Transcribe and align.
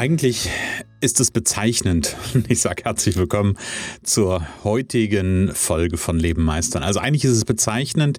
Eigentlich 0.00 0.48
ist 1.02 1.20
es 1.20 1.30
bezeichnend. 1.30 2.16
Ich 2.48 2.62
sage 2.62 2.84
herzlich 2.84 3.16
willkommen 3.16 3.58
zur 4.02 4.46
heutigen 4.64 5.54
Folge 5.54 5.98
von 5.98 6.18
Leben 6.18 6.42
meistern. 6.42 6.82
Also 6.82 7.00
eigentlich 7.00 7.26
ist 7.26 7.36
es 7.36 7.44
bezeichnend, 7.44 8.18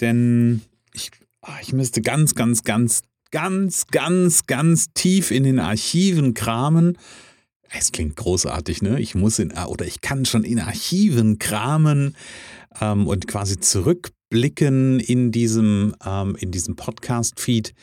denn 0.00 0.62
ich, 0.92 1.12
ah, 1.42 1.54
ich 1.62 1.72
müsste 1.72 2.02
ganz, 2.02 2.34
ganz, 2.34 2.64
ganz, 2.64 3.02
ganz, 3.30 3.86
ganz, 3.92 4.48
ganz 4.48 4.86
tief 4.94 5.30
in 5.30 5.44
den 5.44 5.60
Archiven 5.60 6.34
kramen. 6.34 6.98
Es 7.70 7.92
klingt 7.92 8.16
großartig, 8.16 8.82
ne? 8.82 9.00
Ich 9.00 9.14
muss 9.14 9.38
in, 9.38 9.52
oder 9.52 9.86
ich 9.86 10.00
kann 10.00 10.24
schon 10.24 10.42
in 10.42 10.58
Archiven 10.58 11.38
kramen 11.38 12.16
ähm, 12.80 13.06
und 13.06 13.28
quasi 13.28 13.60
zurückblicken 13.60 14.98
in 14.98 15.30
diesem, 15.30 15.94
ähm, 16.04 16.34
in 16.40 16.50
diesem 16.50 16.74
Podcast-Feed 16.74 17.74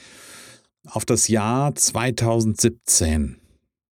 auf 0.87 1.05
das 1.05 1.27
Jahr 1.27 1.75
2017. 1.75 3.39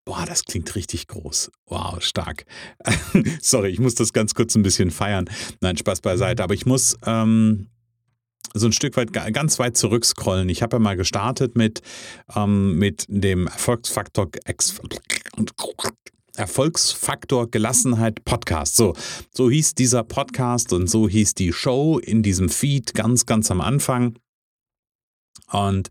Boah, 0.06 0.26
das 0.26 0.46
klingt 0.46 0.74
richtig 0.76 1.08
groß. 1.08 1.52
Wow, 1.66 2.02
stark. 2.02 2.46
Sorry, 3.42 3.70
ich 3.70 3.80
muss 3.80 3.96
das 3.96 4.14
ganz 4.14 4.34
kurz 4.34 4.56
ein 4.56 4.64
bisschen 4.64 4.90
feiern. 4.90 5.30
Nein, 5.60 5.76
Spaß 5.76 6.00
beiseite. 6.00 6.44
Aber 6.44 6.54
ich 6.54 6.66
muss 6.66 6.96
ähm, 7.06 7.68
so 8.54 8.68
ein 8.68 8.72
Stück 8.72 8.96
weit 8.96 9.12
ganz 9.12 9.60
weit 9.60 9.76
zurückscrollen. 9.76 10.48
Ich 10.48 10.62
habe 10.62 10.78
ja 10.78 10.80
mal 10.80 10.96
gestartet 10.96 11.58
mit, 11.58 11.82
ähm, 12.36 12.78
mit 12.78 13.06
dem 13.10 13.48
Erfolgsfaktor 13.48 14.30
Erfolgsfaktor 16.38 17.50
Gelassenheit 17.50 18.24
Podcast. 18.24 18.78
So, 18.78 18.96
so 19.34 19.50
hieß 19.50 19.74
dieser 19.76 20.04
Podcast 20.04 20.72
und 20.72 20.88
so 20.88 21.10
hieß 21.10 21.34
die 21.34 21.52
Show 21.52 22.00
in 22.00 22.24
diesem 22.24 22.48
Feed 22.48 22.94
ganz, 22.94 23.26
ganz 23.26 23.52
am 23.52 23.60
Anfang. 23.60 24.18
Und 25.52 25.90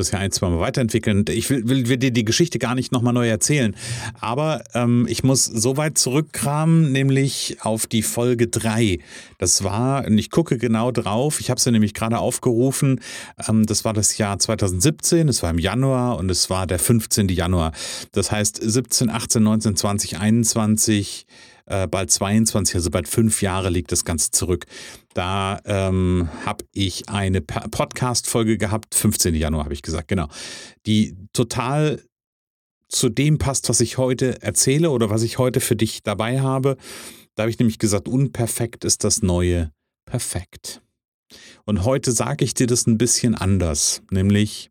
das 0.00 0.10
ja 0.10 0.18
ein, 0.18 0.32
zwei 0.32 0.48
Mal 0.48 0.60
weiterentwickeln. 0.60 1.24
Ich 1.28 1.50
will, 1.50 1.68
will, 1.68 1.88
will 1.88 1.96
dir 1.96 2.10
die 2.10 2.24
Geschichte 2.24 2.58
gar 2.58 2.74
nicht 2.74 2.92
nochmal 2.92 3.12
neu 3.12 3.28
erzählen. 3.28 3.76
Aber 4.20 4.64
ähm, 4.74 5.06
ich 5.08 5.22
muss 5.22 5.44
so 5.44 5.76
weit 5.76 5.98
zurückkramen, 5.98 6.90
nämlich 6.92 7.58
auf 7.60 7.86
die 7.86 8.02
Folge 8.02 8.48
3. 8.48 8.98
Das 9.38 9.64
war, 9.64 10.06
und 10.06 10.18
ich 10.18 10.30
gucke 10.30 10.58
genau 10.58 10.90
drauf, 10.90 11.40
ich 11.40 11.50
habe 11.50 11.60
sie 11.60 11.70
nämlich 11.70 11.94
gerade 11.94 12.18
aufgerufen, 12.18 13.00
ähm, 13.48 13.66
das 13.66 13.84
war 13.84 13.92
das 13.92 14.18
Jahr 14.18 14.38
2017, 14.38 15.28
es 15.28 15.42
war 15.42 15.50
im 15.50 15.58
Januar 15.58 16.18
und 16.18 16.30
es 16.30 16.50
war 16.50 16.66
der 16.66 16.78
15. 16.78 17.28
Januar. 17.28 17.72
Das 18.12 18.32
heißt 18.32 18.60
17, 18.62 19.10
18, 19.10 19.42
19, 19.42 19.76
20, 19.76 20.18
21 20.18 21.26
äh, 21.66 21.86
bald 21.86 22.10
22, 22.10 22.74
also 22.74 22.90
bald 22.90 23.08
fünf 23.08 23.42
Jahre 23.42 23.70
liegt 23.70 23.92
das 23.92 24.04
Ganze 24.04 24.30
zurück. 24.30 24.66
Da 25.14 25.60
ähm, 25.64 26.28
habe 26.44 26.64
ich 26.72 27.08
eine 27.08 27.40
Podcast-Folge 27.40 28.58
gehabt, 28.58 28.94
15. 28.94 29.34
Januar 29.34 29.64
habe 29.64 29.74
ich 29.74 29.82
gesagt, 29.82 30.08
genau, 30.08 30.28
die 30.86 31.16
total 31.32 32.00
zu 32.88 33.08
dem 33.08 33.38
passt, 33.38 33.68
was 33.68 33.80
ich 33.80 33.98
heute 33.98 34.42
erzähle 34.42 34.90
oder 34.90 35.10
was 35.10 35.22
ich 35.22 35.38
heute 35.38 35.60
für 35.60 35.76
dich 35.76 36.02
dabei 36.02 36.40
habe. 36.40 36.76
Da 37.34 37.44
habe 37.44 37.50
ich 37.50 37.58
nämlich 37.58 37.78
gesagt, 37.78 38.08
unperfekt 38.08 38.84
ist 38.84 39.04
das 39.04 39.22
neue 39.22 39.72
perfekt. 40.04 40.82
Und 41.64 41.84
heute 41.84 42.12
sage 42.12 42.44
ich 42.44 42.54
dir 42.54 42.66
das 42.66 42.86
ein 42.86 42.98
bisschen 42.98 43.34
anders, 43.34 44.02
nämlich 44.10 44.70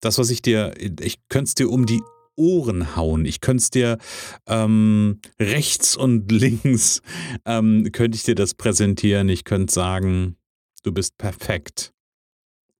das, 0.00 0.16
was 0.18 0.30
ich 0.30 0.40
dir, 0.40 0.72
ich 0.78 1.18
könnte 1.28 1.48
es 1.48 1.54
dir 1.54 1.70
um 1.70 1.84
die 1.84 2.00
Ohren 2.36 2.96
hauen. 2.96 3.24
Ich 3.24 3.40
könnte 3.40 3.62
es 3.62 3.70
dir 3.70 3.98
ähm, 4.46 5.20
rechts 5.38 5.96
und 5.96 6.30
links, 6.32 7.02
ähm, 7.44 7.88
könnte 7.92 8.16
ich 8.16 8.24
dir 8.24 8.34
das 8.34 8.54
präsentieren. 8.54 9.28
Ich 9.28 9.44
könnte 9.44 9.72
sagen, 9.72 10.36
du 10.82 10.92
bist 10.92 11.18
perfekt. 11.18 11.92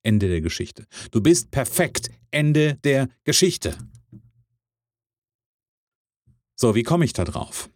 Ende 0.02 0.28
der 0.28 0.40
Geschichte. 0.40 0.86
Du 1.10 1.20
bist 1.20 1.50
perfekt. 1.50 2.10
Ende 2.30 2.76
der 2.84 3.08
Geschichte. 3.24 3.76
So, 6.56 6.74
wie 6.74 6.82
komme 6.82 7.04
ich 7.04 7.12
da 7.12 7.24
drauf? 7.24 7.70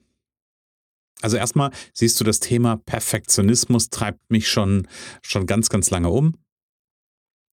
Also 1.23 1.39
erstmal 1.39 1.71
siehst 1.95 2.21
du, 2.21 2.25
das 2.25 2.39
Thema 2.41 2.77
Perfektionismus 2.77 3.89
treibt 3.89 4.31
mich 4.31 4.49
schon, 4.49 4.87
schon 5.23 5.47
ganz, 5.47 5.71
ganz 5.71 5.89
lange 5.91 6.11
um. 6.11 6.37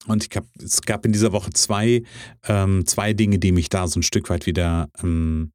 Und 0.08 0.26
ich 0.28 0.36
hab, 0.36 0.46
es 0.62 0.82
gab 0.82 1.06
in 1.06 1.12
dieser 1.12 1.32
Woche 1.32 1.52
zwei, 1.54 2.04
ähm, 2.48 2.86
zwei 2.86 3.14
Dinge, 3.14 3.40
die 3.40 3.52
mich 3.52 3.70
da 3.70 3.88
so 3.88 4.00
ein 4.00 4.04
Stück 4.04 4.30
weit 4.30 4.46
wieder 4.46 4.90
ähm, 5.04 5.52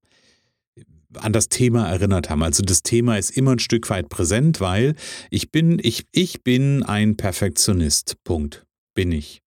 an 1.15 1.33
das 1.33 1.49
Thema 1.49 1.89
erinnert 1.89 2.31
haben. 2.31 2.43
Also 2.43 2.63
das 2.63 2.83
Thema 2.83 3.17
ist 3.19 3.31
immer 3.37 3.53
ein 3.53 3.59
Stück 3.59 3.89
weit 3.91 4.09
präsent, 4.09 4.61
weil 4.61 4.95
ich 5.31 5.51
bin, 5.51 5.79
ich, 5.83 6.07
ich 6.13 6.43
bin 6.43 6.83
ein 6.83 7.17
Perfektionist. 7.17 8.17
Punkt. 8.25 8.65
Bin 8.95 9.13
ich. 9.13 9.43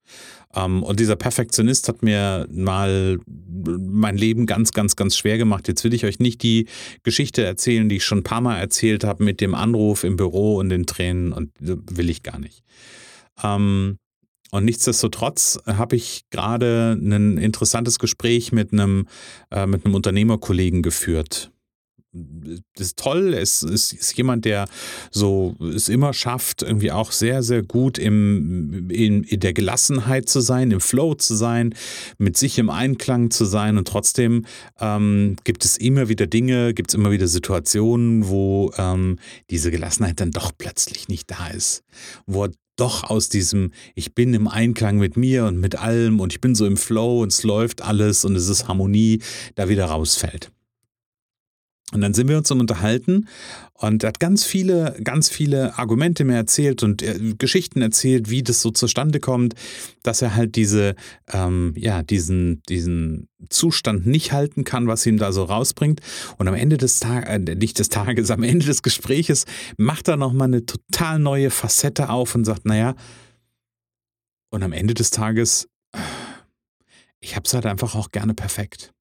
Um, 0.52 0.64
ähm, 0.78 0.84
und 0.84 1.00
dieser 1.00 1.16
Perfektionist 1.16 1.88
hat 1.88 2.02
mir 2.02 2.48
mal 2.52 3.20
mein 3.56 4.18
Leben 4.18 4.48
ganz, 4.48 4.72
ganz, 4.72 4.96
ganz 4.96 5.16
schwer 5.16 5.38
gemacht. 5.38 5.68
Jetzt 5.68 5.84
will 5.84 5.94
ich 5.94 6.06
euch 6.06 6.20
nicht 6.20 6.42
die 6.42 6.68
Geschichte 7.04 7.44
erzählen, 7.44 7.88
die 7.88 7.98
ich 7.98 8.04
schon 8.04 8.20
ein 8.20 8.24
paar 8.24 8.42
Mal 8.42 8.60
erzählt 8.60 9.04
habe 9.04 9.24
mit 9.24 9.42
dem 9.42 9.54
Anruf 9.54 10.04
im 10.04 10.18
Büro 10.18 10.58
und 10.58 10.70
den 10.70 10.88
Tränen 10.88 11.34
und 11.34 11.52
will 11.60 12.10
ich 12.10 12.24
gar 12.24 12.40
nicht. 12.40 12.64
Um, 13.42 13.44
ähm, 13.44 13.98
und 14.52 14.66
nichtsdestotrotz 14.66 15.60
habe 15.66 15.96
ich 15.96 16.26
gerade 16.32 16.98
ein 17.00 17.38
interessantes 17.38 18.00
Gespräch 18.00 18.52
mit 18.52 18.74
einem, 18.74 19.08
äh, 19.52 19.66
mit 19.66 19.86
einem 19.86 19.96
Unternehmerkollegen 19.96 20.82
geführt. 20.82 21.52
Das 22.12 22.88
ist 22.88 22.98
toll. 22.98 23.36
Es 23.36 23.62
ist, 23.62 23.94
ist, 23.94 24.18
jemand, 24.18 24.44
der 24.44 24.68
so 25.12 25.56
es 25.60 25.90
immer 25.90 26.12
schafft, 26.14 26.64
irgendwie 26.64 26.92
auch 26.92 27.12
sehr, 27.12 27.44
sehr 27.44 27.62
gut 27.62 28.00
im, 28.00 28.90
in, 28.90 29.24
in 29.24 29.40
der 29.40 29.54
Gelassenheit 29.54 30.28
zu 30.28 30.40
sein, 30.40 30.72
im 30.72 30.82
Flow 30.82 31.14
zu 31.14 31.36
sein, 31.36 31.76
mit 32.18 32.36
sich 32.36 32.58
im 32.58 32.72
Einklang 32.72 33.30
zu 33.30 33.46
sein. 33.46 33.78
Und 33.78 33.88
trotzdem 33.88 34.46
ähm, 34.80 35.36
gibt 35.44 35.64
es 35.64 35.78
immer 35.78 36.10
wieder 36.10 36.26
Dinge, 36.26 36.74
gibt 36.74 36.90
es 36.90 36.96
immer 36.96 37.12
wieder 37.12 37.28
Situationen, 37.28 38.28
wo 38.28 38.72
ähm, 38.78 39.20
diese 39.52 39.70
Gelassenheit 39.70 40.20
dann 40.20 40.32
doch 40.32 40.52
plötzlich 40.58 41.10
nicht 41.10 41.30
da 41.30 41.50
ist. 41.50 41.84
Wo 42.26 42.46
er 42.46 42.52
doch 42.80 43.04
aus 43.04 43.30
diesem, 43.30 43.72
ich 43.96 44.16
bin 44.16 44.34
im 44.34 44.48
Einklang 44.48 44.98
mit 44.98 45.18
mir 45.18 45.46
und 45.46 45.60
mit 45.60 45.76
allem 45.76 46.20
und 46.20 46.34
ich 46.34 46.42
bin 46.42 46.56
so 46.56 46.66
im 46.66 46.78
Flow 46.78 47.22
und 47.22 47.32
es 47.32 47.44
läuft 47.44 47.82
alles 47.82 48.26
und 48.26 48.36
es 48.36 48.48
ist 48.50 48.68
Harmonie, 48.68 49.22
da 49.56 49.70
wieder 49.70 49.86
rausfällt. 49.86 50.52
Und 51.92 52.02
dann 52.02 52.14
sind 52.14 52.28
wir 52.28 52.38
uns 52.38 52.52
um 52.52 52.60
unterhalten 52.60 53.28
und 53.74 54.04
er 54.04 54.10
hat 54.10 54.20
ganz 54.20 54.46
viele, 54.46 54.96
ganz 55.04 55.30
viele 55.30 55.80
Argumente 55.80 56.24
mir 56.24 56.36
erzählt 56.36 56.84
und 56.84 57.02
äh, 57.02 57.34
Geschichten 57.38 57.82
erzählt, 57.82 58.30
wie 58.30 58.44
das 58.44 58.62
so 58.62 58.70
zustande 58.70 59.20
kommt, 59.20 59.56
dass 60.04 60.22
er 60.22 60.36
halt 60.36 60.56
diese, 60.56 60.96
ähm, 61.32 61.74
ja, 61.76 62.04
diesen, 62.04 62.62
diesen 62.70 63.28
Zustand 63.50 64.06
nicht 64.06 64.34
halten 64.34 64.66
kann, 64.66 64.86
was 64.88 65.06
ihm 65.08 65.18
da 65.18 65.32
so 65.32 65.44
rausbringt. 65.44 66.02
Und 66.38 66.48
am 66.48 66.54
Ende 66.54 66.78
des 66.78 67.00
Tages, 67.00 67.28
äh, 67.30 67.56
nicht 67.56 67.80
des 67.80 67.90
Tages, 67.90 68.30
am 68.30 68.44
Ende 68.44 68.68
des 68.68 68.84
Gespräches 68.84 69.46
macht 69.78 70.08
er 70.10 70.18
nochmal 70.18 70.50
eine 70.50 70.66
total 70.66 71.18
neue 71.18 71.50
Facette 71.50 72.10
auf 72.10 72.36
und 72.36 72.46
sagt, 72.46 72.66
naja, 72.66 72.96
und 74.52 74.62
am 74.62 74.74
Ende 74.74 74.94
des 74.94 75.10
Tages, 75.10 75.68
ich 77.20 77.36
hab's 77.36 77.54
halt 77.54 77.66
einfach 77.66 77.96
auch 77.96 78.12
gerne 78.12 78.36
perfekt. 78.36 78.94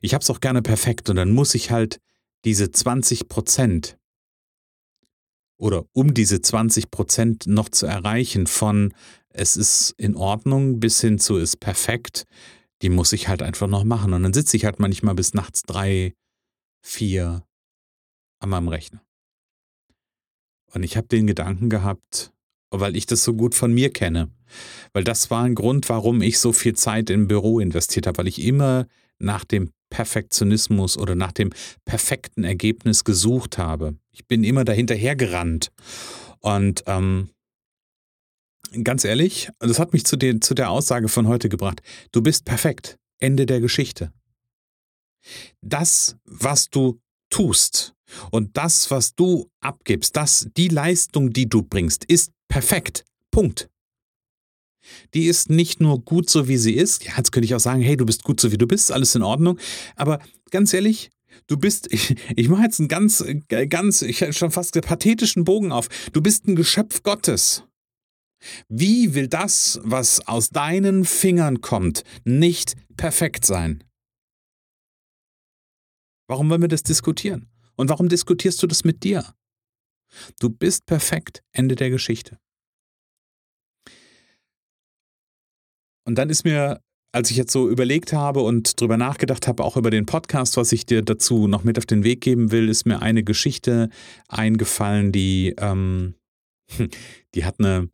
Ich 0.00 0.14
habe 0.14 0.22
es 0.22 0.30
auch 0.30 0.40
gerne 0.40 0.62
perfekt 0.62 1.10
und 1.10 1.16
dann 1.16 1.32
muss 1.32 1.54
ich 1.54 1.70
halt 1.70 2.00
diese 2.44 2.70
20 2.70 3.28
Prozent 3.28 3.98
oder 5.58 5.84
um 5.92 6.14
diese 6.14 6.40
20 6.40 6.90
Prozent 6.90 7.46
noch 7.46 7.68
zu 7.68 7.86
erreichen 7.86 8.46
von 8.46 8.94
es 9.28 9.56
ist 9.56 9.94
in 9.98 10.16
Ordnung 10.16 10.80
bis 10.80 11.00
hin 11.00 11.18
zu 11.18 11.36
ist 11.36 11.60
perfekt, 11.60 12.24
die 12.82 12.88
muss 12.88 13.12
ich 13.12 13.28
halt 13.28 13.42
einfach 13.42 13.66
noch 13.66 13.84
machen. 13.84 14.12
Und 14.12 14.22
dann 14.22 14.32
sitze 14.32 14.56
ich 14.56 14.64
halt 14.64 14.78
manchmal 14.78 15.14
bis 15.14 15.34
nachts 15.34 15.62
drei, 15.62 16.14
vier 16.80 17.44
an 18.40 18.50
meinem 18.50 18.68
Rechner. 18.68 19.02
Und 20.72 20.82
ich 20.82 20.96
habe 20.96 21.08
den 21.08 21.26
Gedanken 21.26 21.70
gehabt, 21.70 22.32
weil 22.70 22.96
ich 22.96 23.06
das 23.06 23.24
so 23.24 23.34
gut 23.34 23.54
von 23.54 23.72
mir 23.72 23.92
kenne. 23.92 24.30
Weil 24.92 25.04
das 25.04 25.30
war 25.30 25.44
ein 25.44 25.54
Grund, 25.54 25.88
warum 25.88 26.22
ich 26.22 26.38
so 26.38 26.52
viel 26.52 26.74
Zeit 26.74 27.10
im 27.10 27.26
Büro 27.26 27.58
investiert 27.58 28.06
habe, 28.06 28.18
weil 28.18 28.28
ich 28.28 28.42
immer 28.42 28.86
nach 29.18 29.44
dem 29.44 29.70
Perfektionismus 29.90 30.98
oder 30.98 31.14
nach 31.14 31.32
dem 31.32 31.50
perfekten 31.84 32.44
Ergebnis 32.44 33.04
gesucht 33.04 33.58
habe. 33.58 33.96
Ich 34.12 34.26
bin 34.26 34.44
immer 34.44 34.64
dahinterher 34.64 35.16
gerannt. 35.16 35.72
Und 36.40 36.84
ähm, 36.86 37.30
ganz 38.84 39.04
ehrlich, 39.04 39.50
das 39.58 39.78
hat 39.78 39.92
mich 39.92 40.04
zu, 40.04 40.16
den, 40.16 40.42
zu 40.42 40.54
der 40.54 40.70
Aussage 40.70 41.08
von 41.08 41.26
heute 41.26 41.48
gebracht. 41.48 41.80
Du 42.12 42.22
bist 42.22 42.44
perfekt. 42.44 42.98
Ende 43.20 43.46
der 43.46 43.60
Geschichte. 43.60 44.12
Das, 45.60 46.16
was 46.24 46.70
du 46.70 47.00
tust 47.30 47.94
und 48.30 48.56
das, 48.56 48.90
was 48.90 49.14
du 49.14 49.50
abgibst, 49.60 50.16
das, 50.16 50.48
die 50.56 50.68
Leistung, 50.68 51.30
die 51.32 51.48
du 51.48 51.62
bringst, 51.62 52.04
ist 52.04 52.32
perfekt. 52.48 53.04
Punkt. 53.30 53.68
Die 55.14 55.26
ist 55.26 55.50
nicht 55.50 55.80
nur 55.80 56.00
gut 56.00 56.30
so, 56.30 56.48
wie 56.48 56.56
sie 56.56 56.74
ist. 56.74 57.04
Ja, 57.04 57.12
jetzt 57.16 57.32
könnte 57.32 57.46
ich 57.46 57.54
auch 57.54 57.60
sagen, 57.60 57.82
hey, 57.82 57.96
du 57.96 58.06
bist 58.06 58.24
gut 58.24 58.40
so, 58.40 58.52
wie 58.52 58.58
du 58.58 58.66
bist, 58.66 58.92
alles 58.92 59.14
in 59.14 59.22
Ordnung. 59.22 59.58
Aber 59.96 60.20
ganz 60.50 60.72
ehrlich, 60.72 61.10
du 61.46 61.56
bist, 61.56 61.92
ich, 61.92 62.16
ich 62.36 62.48
mache 62.48 62.62
jetzt 62.62 62.80
einen 62.80 62.88
ganz, 62.88 63.24
ganz, 63.68 64.02
ich 64.02 64.20
hätte 64.20 64.32
schon 64.32 64.50
fast 64.50 64.80
pathetischen 64.80 65.44
Bogen 65.44 65.72
auf. 65.72 65.88
Du 66.12 66.20
bist 66.20 66.46
ein 66.46 66.56
Geschöpf 66.56 67.02
Gottes. 67.02 67.64
Wie 68.68 69.14
will 69.14 69.26
das, 69.26 69.80
was 69.82 70.26
aus 70.28 70.50
deinen 70.50 71.04
Fingern 71.04 71.60
kommt, 71.60 72.04
nicht 72.24 72.76
perfekt 72.96 73.44
sein? 73.44 73.82
Warum 76.28 76.48
wollen 76.50 76.60
wir 76.60 76.68
das 76.68 76.82
diskutieren? 76.82 77.48
Und 77.74 77.88
warum 77.88 78.08
diskutierst 78.08 78.62
du 78.62 78.66
das 78.66 78.84
mit 78.84 79.02
dir? 79.02 79.34
Du 80.40 80.50
bist 80.50 80.86
perfekt, 80.86 81.42
Ende 81.52 81.74
der 81.74 81.90
Geschichte. 81.90 82.38
Und 86.08 86.14
dann 86.14 86.30
ist 86.30 86.44
mir, 86.44 86.80
als 87.12 87.30
ich 87.30 87.36
jetzt 87.36 87.52
so 87.52 87.68
überlegt 87.68 88.14
habe 88.14 88.40
und 88.40 88.80
drüber 88.80 88.96
nachgedacht 88.96 89.46
habe, 89.46 89.62
auch 89.62 89.76
über 89.76 89.90
den 89.90 90.06
Podcast, 90.06 90.56
was 90.56 90.72
ich 90.72 90.86
dir 90.86 91.02
dazu 91.02 91.48
noch 91.48 91.64
mit 91.64 91.76
auf 91.76 91.84
den 91.84 92.02
Weg 92.02 92.22
geben 92.22 92.50
will, 92.50 92.70
ist 92.70 92.86
mir 92.86 93.02
eine 93.02 93.22
Geschichte 93.22 93.90
eingefallen, 94.26 95.12
die, 95.12 95.54
ähm, 95.58 96.14
die 97.34 97.44
hat 97.44 97.56
eine 97.58 97.90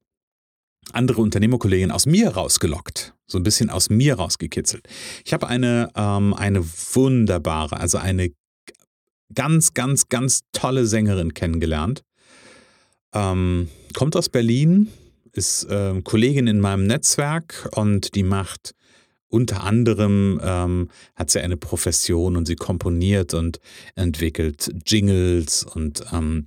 andere 0.93 1.22
Unternehmerkollegin 1.22 1.90
aus 1.90 2.06
mir 2.06 2.28
rausgelockt, 2.28 3.16
so 3.26 3.37
ein 3.37 3.43
bisschen 3.43 3.69
aus 3.69 3.90
mir 3.90 4.14
rausgekitzelt. 4.14 4.87
Ich 5.25 5.32
habe 5.32 5.49
eine, 5.49 5.90
ähm, 5.96 6.34
eine 6.34 6.64
wunderbare, 6.64 7.81
also 7.81 7.99
eine 7.99 8.31
ganz, 9.34 9.75
ganz, 9.75 10.08
ganz 10.08 10.43
tolle 10.52 10.87
Sängerin 10.87 11.34
kennengelernt. 11.34 12.05
Ähm, 13.12 13.70
kommt 13.93 14.14
aus 14.14 14.28
Berlin, 14.28 14.88
ist 15.34 15.64
äh, 15.64 16.00
Kollegin 16.02 16.46
in 16.46 16.60
meinem 16.60 16.86
Netzwerk 16.86 17.69
und 17.75 18.14
die 18.14 18.22
macht 18.22 18.75
unter 19.28 19.64
anderem 19.64 20.40
ähm, 20.44 20.88
hat 21.16 21.31
sie 21.31 21.40
eine 21.40 21.56
Profession 21.56 22.36
und 22.36 22.46
sie 22.46 22.54
komponiert 22.54 23.34
und 23.34 23.58
entwickelt 23.96 24.72
Jingles 24.86 25.64
und 25.64 26.04
ähm, 26.12 26.46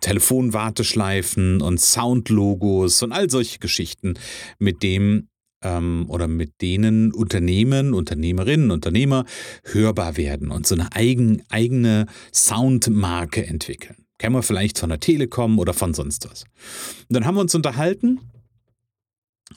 Telefonwarteschleifen 0.00 1.60
und 1.60 1.80
Soundlogos 1.80 3.02
und 3.02 3.10
all 3.10 3.28
solche 3.28 3.58
Geschichten, 3.58 4.14
mit 4.60 4.84
dem 4.84 5.28
ähm, 5.62 6.06
oder 6.08 6.28
mit 6.28 6.60
denen 6.62 7.12
Unternehmen, 7.12 7.92
Unternehmerinnen, 7.92 8.70
Unternehmer 8.70 9.24
hörbar 9.64 10.16
werden 10.16 10.52
und 10.52 10.66
so 10.66 10.76
eine 10.76 10.92
eigen, 10.92 11.42
eigene 11.48 12.06
Soundmarke 12.32 13.44
entwickeln. 13.44 14.06
Kennen 14.20 14.34
wir 14.34 14.42
vielleicht 14.42 14.78
von 14.78 14.90
der 14.90 15.00
Telekom 15.00 15.58
oder 15.58 15.72
von 15.72 15.94
sonst 15.94 16.30
was. 16.30 16.44
Und 17.08 17.14
dann 17.14 17.24
haben 17.24 17.36
wir 17.36 17.40
uns 17.40 17.54
unterhalten 17.54 18.20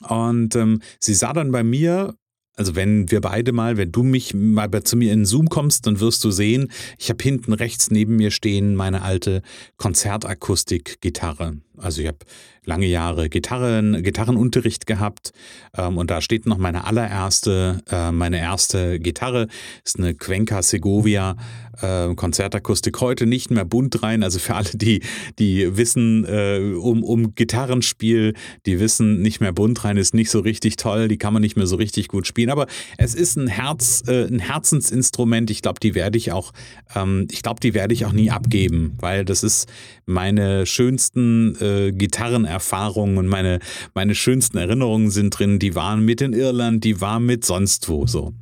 und 0.08 0.56
ähm, 0.56 0.80
sie 0.98 1.12
sah 1.12 1.34
dann 1.34 1.52
bei 1.52 1.62
mir 1.62 2.14
also 2.56 2.76
wenn 2.76 3.10
wir 3.10 3.20
beide 3.20 3.52
mal, 3.52 3.76
wenn 3.76 3.90
du 3.90 4.04
mich 4.04 4.32
mal 4.32 4.70
zu 4.84 4.96
mir 4.96 5.12
in 5.12 5.26
Zoom 5.26 5.48
kommst, 5.48 5.86
dann 5.86 5.98
wirst 5.98 6.22
du 6.22 6.30
sehen, 6.30 6.70
ich 6.98 7.10
habe 7.10 7.20
hinten 7.22 7.52
rechts 7.52 7.90
neben 7.90 8.14
mir 8.14 8.30
stehen 8.30 8.76
meine 8.76 9.02
alte 9.02 9.42
Konzertakustik-Gitarre. 9.76 11.56
Also 11.78 12.02
ich 12.02 12.08
habe 12.08 12.18
lange 12.64 12.86
Jahre 12.86 13.28
Gitarren, 13.28 14.02
Gitarrenunterricht 14.02 14.86
gehabt 14.86 15.32
ähm, 15.76 15.98
und 15.98 16.10
da 16.10 16.20
steht 16.20 16.46
noch 16.46 16.58
meine 16.58 16.84
allererste, 16.84 17.82
äh, 17.90 18.10
meine 18.10 18.38
erste 18.38 18.98
Gitarre, 18.98 19.48
ist 19.84 19.98
eine 19.98 20.14
Cuenca 20.14 20.62
Segovia 20.62 21.36
äh, 21.80 22.14
Konzertakustik, 22.14 23.00
heute 23.00 23.26
nicht 23.26 23.50
mehr 23.50 23.64
bunt 23.64 24.02
rein, 24.02 24.22
also 24.22 24.38
für 24.38 24.54
alle, 24.54 24.70
die, 24.72 25.02
die 25.38 25.76
wissen 25.76 26.24
äh, 26.24 26.74
um, 26.76 27.02
um 27.02 27.34
Gitarrenspiel, 27.34 28.34
die 28.66 28.80
wissen, 28.80 29.20
nicht 29.20 29.40
mehr 29.40 29.52
bunt 29.52 29.84
rein 29.84 29.96
ist 29.96 30.14
nicht 30.14 30.30
so 30.30 30.40
richtig 30.40 30.76
toll, 30.76 31.08
die 31.08 31.18
kann 31.18 31.32
man 31.32 31.42
nicht 31.42 31.56
mehr 31.56 31.66
so 31.66 31.76
richtig 31.76 32.08
gut 32.08 32.26
spielen, 32.26 32.50
aber 32.50 32.66
es 32.96 33.14
ist 33.14 33.36
ein 33.36 33.48
Herz, 33.48 34.02
äh, 34.06 34.26
ein 34.26 34.38
Herzensinstrument, 34.38 35.50
ich 35.50 35.62
glaube, 35.62 35.80
die 35.80 35.94
werde 35.94 36.16
ich 36.16 36.32
auch, 36.32 36.52
ähm, 36.94 37.28
ich 37.30 37.42
glaube, 37.42 37.60
die 37.60 37.74
werde 37.74 37.92
ich 37.92 38.06
auch 38.06 38.12
nie 38.12 38.30
abgeben, 38.30 38.96
weil 39.00 39.24
das 39.24 39.42
ist 39.42 39.68
meine 40.06 40.66
schönsten 40.66 41.56
äh, 41.64 41.92
Gitarrenerfahrungen 41.92 43.18
und 43.18 43.26
meine, 43.26 43.58
meine 43.94 44.14
schönsten 44.14 44.58
Erinnerungen 44.58 45.10
sind 45.10 45.30
drin. 45.30 45.58
Die 45.58 45.74
waren 45.74 46.04
mit 46.04 46.20
in 46.20 46.32
Irland, 46.32 46.84
die 46.84 47.00
waren 47.00 47.26
mit 47.26 47.44
sonst 47.44 47.88
wo 47.88 48.06
so. 48.06 48.32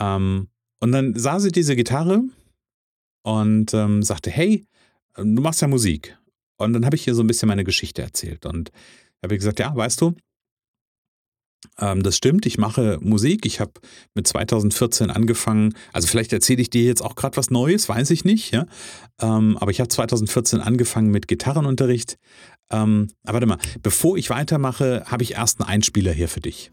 Ähm, 0.00 0.48
und 0.80 0.92
dann 0.92 1.14
sah 1.18 1.38
sie 1.40 1.52
diese 1.52 1.76
Gitarre 1.76 2.22
und 3.22 3.72
ähm, 3.74 4.02
sagte, 4.02 4.30
hey, 4.30 4.66
du 5.16 5.42
machst 5.42 5.62
ja 5.62 5.68
Musik. 5.68 6.18
Und 6.56 6.72
dann 6.72 6.84
habe 6.84 6.96
ich 6.96 7.06
ihr 7.06 7.14
so 7.14 7.22
ein 7.22 7.26
bisschen 7.26 7.48
meine 7.48 7.64
Geschichte 7.64 8.02
erzählt 8.02 8.46
und 8.46 8.70
habe 9.22 9.36
gesagt, 9.36 9.58
ja, 9.58 9.74
weißt 9.74 10.00
du, 10.00 10.14
das 11.78 12.16
stimmt, 12.16 12.46
ich 12.46 12.58
mache 12.58 12.98
Musik. 13.00 13.46
Ich 13.46 13.60
habe 13.60 13.72
mit 14.14 14.26
2014 14.26 15.10
angefangen. 15.10 15.74
Also 15.92 16.08
vielleicht 16.08 16.32
erzähle 16.32 16.62
ich 16.62 16.70
dir 16.70 16.84
jetzt 16.84 17.02
auch 17.02 17.14
gerade 17.14 17.36
was 17.36 17.50
Neues, 17.50 17.88
weiß 17.88 18.10
ich 18.10 18.24
nicht. 18.24 18.52
Ja? 18.52 18.66
Ähm, 19.20 19.56
aber 19.58 19.70
ich 19.70 19.80
habe 19.80 19.88
2014 19.88 20.60
angefangen 20.60 21.10
mit 21.10 21.28
Gitarrenunterricht. 21.28 22.18
Ähm, 22.70 23.08
aber 23.24 23.34
warte 23.34 23.46
mal, 23.46 23.58
bevor 23.82 24.16
ich 24.16 24.30
weitermache, 24.30 25.04
habe 25.06 25.22
ich 25.22 25.34
erst 25.34 25.60
einen 25.60 25.68
Einspieler 25.68 26.12
hier 26.12 26.28
für 26.28 26.40
dich. 26.40 26.70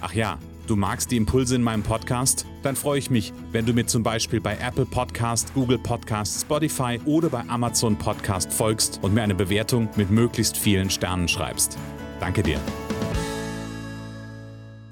Ach 0.00 0.12
ja, 0.14 0.38
du 0.66 0.74
magst 0.74 1.12
die 1.12 1.16
Impulse 1.16 1.54
in 1.54 1.62
meinem 1.62 1.84
Podcast? 1.84 2.44
Dann 2.64 2.74
freue 2.74 2.98
ich 2.98 3.08
mich, 3.08 3.32
wenn 3.52 3.66
du 3.66 3.72
mir 3.72 3.86
zum 3.86 4.02
Beispiel 4.02 4.40
bei 4.40 4.56
Apple 4.56 4.84
Podcast, 4.84 5.54
Google 5.54 5.78
Podcast, 5.78 6.40
Spotify 6.40 7.00
oder 7.04 7.28
bei 7.28 7.48
Amazon 7.48 7.96
Podcast 7.96 8.52
folgst 8.52 8.98
und 9.02 9.14
mir 9.14 9.22
eine 9.22 9.36
Bewertung 9.36 9.88
mit 9.96 10.10
möglichst 10.10 10.56
vielen 10.56 10.90
Sternen 10.90 11.28
schreibst. 11.28 11.78
Danke 12.18 12.42
dir. 12.42 12.60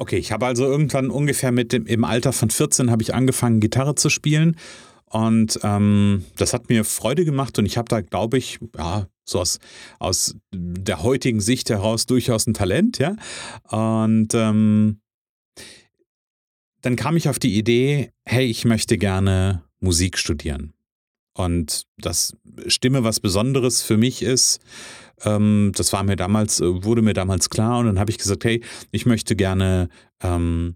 Okay, 0.00 0.16
ich 0.16 0.32
habe 0.32 0.46
also 0.46 0.64
irgendwann 0.64 1.10
ungefähr 1.10 1.52
mit 1.52 1.74
dem, 1.74 1.84
im 1.84 2.04
Alter 2.04 2.32
von 2.32 2.48
14 2.48 2.90
habe 2.90 3.02
ich 3.02 3.12
angefangen, 3.12 3.60
Gitarre 3.60 3.96
zu 3.96 4.08
spielen. 4.08 4.56
Und 5.04 5.60
ähm, 5.62 6.24
das 6.36 6.54
hat 6.54 6.70
mir 6.70 6.84
Freude 6.84 7.26
gemacht 7.26 7.58
und 7.58 7.66
ich 7.66 7.76
habe 7.76 7.88
da, 7.88 8.00
glaube 8.00 8.38
ich, 8.38 8.60
ja, 8.78 9.08
so 9.24 9.40
aus, 9.40 9.58
aus 9.98 10.36
der 10.54 11.02
heutigen 11.02 11.42
Sicht 11.42 11.68
heraus 11.68 12.06
durchaus 12.06 12.46
ein 12.46 12.54
Talent, 12.54 12.96
ja. 12.96 13.14
Und 13.68 14.32
ähm, 14.32 15.00
dann 16.80 16.96
kam 16.96 17.18
ich 17.18 17.28
auf 17.28 17.38
die 17.38 17.58
Idee, 17.58 18.10
hey, 18.24 18.46
ich 18.46 18.64
möchte 18.64 18.96
gerne 18.96 19.64
Musik 19.80 20.16
studieren. 20.16 20.72
Und 21.34 21.86
das 21.98 22.34
Stimme 22.68 23.04
was 23.04 23.20
Besonderes 23.20 23.82
für 23.82 23.98
mich 23.98 24.22
ist, 24.22 24.60
ähm, 25.24 25.72
das 25.74 25.92
war 25.92 26.02
mir 26.02 26.16
damals, 26.16 26.60
äh, 26.60 26.84
wurde 26.84 27.02
mir 27.02 27.14
damals 27.14 27.50
klar 27.50 27.78
und 27.78 27.86
dann 27.86 27.98
habe 27.98 28.10
ich 28.10 28.18
gesagt, 28.18 28.44
hey, 28.44 28.62
ich 28.90 29.06
möchte 29.06 29.36
gerne 29.36 29.88
ähm, 30.22 30.74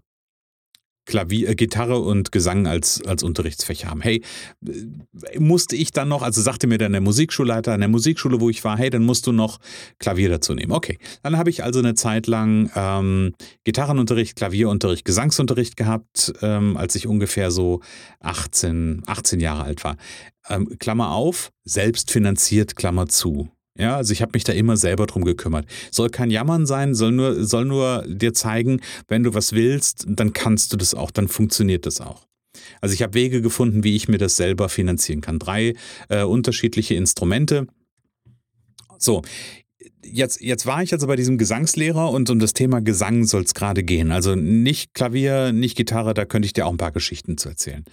Klavier, 1.05 1.49
äh, 1.49 1.55
Gitarre 1.55 1.99
und 1.99 2.31
Gesang 2.31 2.67
als, 2.67 3.01
als 3.05 3.23
Unterrichtsfächer 3.23 3.89
haben. 3.89 4.01
Hey, 4.01 4.23
äh, 4.67 5.39
musste 5.39 5.75
ich 5.75 5.91
dann 5.91 6.09
noch, 6.09 6.21
also 6.21 6.41
sagte 6.41 6.67
mir 6.67 6.77
dann 6.77 6.91
der 6.91 7.01
Musikschulleiter 7.01 7.73
an 7.73 7.79
der 7.79 7.89
Musikschule, 7.89 8.41
wo 8.41 8.49
ich 8.49 8.63
war, 8.63 8.77
hey, 8.77 8.89
dann 8.89 9.05
musst 9.05 9.27
du 9.27 9.31
noch 9.31 9.59
Klavier 9.99 10.29
dazu 10.29 10.53
nehmen. 10.53 10.71
Okay, 10.71 10.97
dann 11.23 11.37
habe 11.37 11.49
ich 11.49 11.63
also 11.63 11.79
eine 11.79 11.95
Zeit 11.95 12.27
lang 12.27 12.71
ähm, 12.75 13.33
Gitarrenunterricht, 13.63 14.35
Klavierunterricht, 14.35 15.05
Gesangsunterricht 15.05 15.77
gehabt, 15.77 16.33
ähm, 16.41 16.75
als 16.75 16.95
ich 16.95 17.07
ungefähr 17.07 17.51
so 17.51 17.81
18, 18.21 19.03
18 19.05 19.39
Jahre 19.39 19.63
alt 19.63 19.83
war. 19.83 19.97
Ähm, 20.49 20.77
Klammer 20.79 21.11
auf, 21.11 21.51
selbst 21.63 22.11
finanziert, 22.11 22.75
Klammer 22.75 23.07
zu. 23.07 23.49
Ja, 23.77 23.97
also 23.97 24.13
ich 24.13 24.21
habe 24.21 24.31
mich 24.33 24.45
da 24.45 24.53
immer 24.53 24.77
selber 24.77 25.05
drum 25.05 25.25
gekümmert. 25.25 25.65
Soll 25.91 26.09
kein 26.09 26.31
Jammern 26.31 26.65
sein, 26.65 26.95
soll 26.95 27.11
nur, 27.11 27.43
soll 27.43 27.65
nur 27.65 28.05
dir 28.07 28.33
zeigen, 28.33 28.79
wenn 29.07 29.23
du 29.23 29.33
was 29.33 29.51
willst, 29.51 30.05
dann 30.07 30.31
kannst 30.31 30.71
du 30.71 30.77
das 30.77 30.93
auch, 30.93 31.11
dann 31.11 31.27
funktioniert 31.27 31.85
das 31.85 31.99
auch. 31.99 32.25
Also 32.79 32.93
ich 32.93 33.01
habe 33.01 33.13
Wege 33.13 33.41
gefunden, 33.41 33.83
wie 33.83 33.95
ich 33.95 34.07
mir 34.07 34.17
das 34.17 34.37
selber 34.37 34.69
finanzieren 34.69 35.19
kann. 35.19 35.39
Drei 35.39 35.75
äh, 36.07 36.23
unterschiedliche 36.23 36.95
Instrumente. 36.95 37.67
So, 38.97 39.23
jetzt, 40.05 40.41
jetzt 40.41 40.65
war 40.65 40.83
ich 40.83 40.93
also 40.93 41.07
bei 41.07 41.15
diesem 41.15 41.37
Gesangslehrer 41.37 42.09
und 42.11 42.29
um 42.29 42.39
das 42.39 42.53
Thema 42.53 42.81
Gesang 42.81 43.25
soll 43.25 43.43
es 43.43 43.53
gerade 43.53 43.83
gehen. 43.83 44.11
Also 44.11 44.35
nicht 44.35 44.93
Klavier, 44.93 45.51
nicht 45.51 45.75
Gitarre, 45.75 46.13
da 46.13 46.25
könnte 46.25 46.45
ich 46.45 46.53
dir 46.53 46.65
auch 46.65 46.71
ein 46.71 46.77
paar 46.77 46.91
Geschichten 46.91 47.37
zu 47.37 47.49
erzählen. 47.49 47.83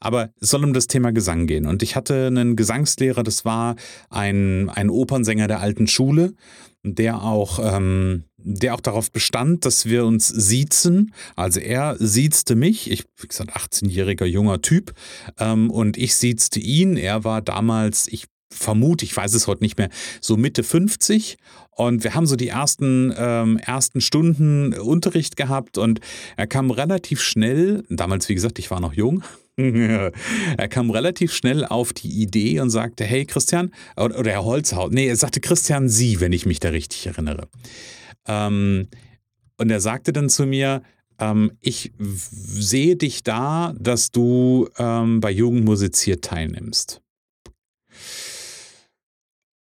Aber 0.00 0.30
es 0.40 0.50
soll 0.50 0.64
um 0.64 0.72
das 0.72 0.86
Thema 0.86 1.12
Gesang 1.12 1.46
gehen. 1.46 1.66
Und 1.66 1.82
ich 1.82 1.96
hatte 1.96 2.26
einen 2.26 2.56
Gesangslehrer, 2.56 3.22
das 3.22 3.44
war 3.44 3.76
ein, 4.10 4.70
ein 4.70 4.90
Opernsänger 4.90 5.48
der 5.48 5.60
alten 5.60 5.86
Schule, 5.86 6.34
der 6.84 7.22
auch, 7.22 7.58
ähm, 7.62 8.24
der 8.36 8.74
auch 8.74 8.80
darauf 8.80 9.10
bestand, 9.10 9.64
dass 9.64 9.86
wir 9.86 10.04
uns 10.04 10.28
siezen. 10.28 11.12
Also 11.36 11.60
er 11.60 11.96
siezte 11.98 12.54
mich, 12.54 12.90
ich, 12.90 13.04
wie 13.16 13.26
gesagt, 13.26 13.56
18-jähriger 13.56 14.24
junger 14.24 14.62
Typ, 14.62 14.92
ähm, 15.38 15.70
und 15.70 15.96
ich 15.96 16.14
siezte 16.14 16.60
ihn. 16.60 16.96
Er 16.96 17.24
war 17.24 17.42
damals, 17.42 18.08
ich 18.08 18.26
vermute, 18.50 19.04
ich 19.04 19.16
weiß 19.16 19.34
es 19.34 19.46
heute 19.46 19.62
nicht 19.62 19.78
mehr, 19.78 19.88
so 20.20 20.36
Mitte 20.36 20.62
50 20.62 21.36
und 21.70 22.04
wir 22.04 22.14
haben 22.14 22.26
so 22.26 22.36
die 22.36 22.48
ersten, 22.48 23.12
ähm, 23.16 23.58
ersten 23.58 24.00
Stunden 24.00 24.72
Unterricht 24.74 25.36
gehabt 25.36 25.78
und 25.78 26.00
er 26.36 26.46
kam 26.46 26.70
relativ 26.70 27.20
schnell, 27.20 27.84
damals 27.88 28.28
wie 28.28 28.34
gesagt, 28.34 28.58
ich 28.58 28.70
war 28.70 28.80
noch 28.80 28.94
jung, 28.94 29.22
er 29.56 30.68
kam 30.68 30.90
relativ 30.90 31.32
schnell 31.34 31.64
auf 31.64 31.92
die 31.92 32.22
Idee 32.22 32.60
und 32.60 32.70
sagte, 32.70 33.04
hey 33.04 33.26
Christian, 33.26 33.70
oder 33.96 34.30
Herr 34.30 34.44
Holzhaut, 34.44 34.92
nee, 34.92 35.08
er 35.08 35.16
sagte 35.16 35.40
Christian 35.40 35.88
Sie, 35.88 36.20
wenn 36.20 36.32
ich 36.32 36.46
mich 36.46 36.60
da 36.60 36.68
richtig 36.68 37.06
erinnere. 37.06 37.48
Ähm, 38.26 38.88
und 39.56 39.70
er 39.70 39.80
sagte 39.80 40.12
dann 40.12 40.28
zu 40.28 40.46
mir, 40.46 40.82
ähm, 41.18 41.52
ich 41.60 41.92
sehe 41.98 42.96
dich 42.96 43.24
da, 43.24 43.74
dass 43.78 44.10
du 44.10 44.68
ähm, 44.78 45.20
bei 45.20 45.32
Jugend 45.32 45.64
musiziert 45.64 46.24
teilnimmst. 46.24 47.02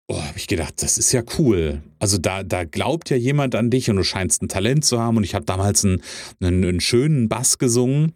Oh, 0.08 0.22
habe 0.22 0.38
ich 0.38 0.48
gedacht, 0.48 0.82
das 0.84 0.98
ist 0.98 1.14
ja 1.14 1.24
cool. 1.38 1.82
Also 1.98 2.18
da, 2.18 2.44
da 2.44 2.66
glaubt 2.66 3.10
ja 3.10 3.16
jemand 3.16 3.56
an 3.56 3.70
dich 3.70 3.90
und 3.90 3.96
du 3.96 4.04
scheinst 4.04 4.42
ein 4.42 4.50
Talent 4.50 4.84
zu 4.84 5.00
haben. 5.00 5.16
Und 5.16 5.24
ich 5.24 5.34
habe 5.34 5.46
damals 5.46 5.86
einen, 5.86 6.02
einen, 6.42 6.64
einen, 6.66 6.82
schönen 6.82 7.30
Bass 7.30 7.58
gesungen. 7.58 8.14